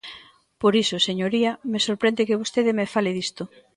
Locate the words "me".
1.71-1.79, 2.79-2.91